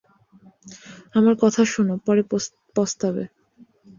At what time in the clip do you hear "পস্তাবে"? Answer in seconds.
2.75-3.23